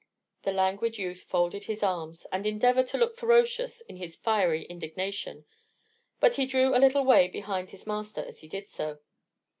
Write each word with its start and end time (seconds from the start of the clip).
The 0.41 0.51
languid 0.51 0.97
youth 0.97 1.21
folded 1.21 1.65
his 1.65 1.83
arms, 1.83 2.25
and 2.31 2.47
endeavoured 2.47 2.87
to 2.87 2.97
look 2.97 3.15
ferocious 3.17 3.81
in 3.81 3.97
his 3.97 4.15
fiery 4.15 4.63
indignation; 4.65 5.45
but 6.19 6.37
he 6.37 6.47
drew 6.47 6.75
a 6.75 6.81
little 6.81 7.05
way 7.05 7.27
behind 7.27 7.69
his 7.69 7.85
master 7.85 8.23
as 8.25 8.39
he 8.39 8.47
did 8.47 8.67
so. 8.67 8.97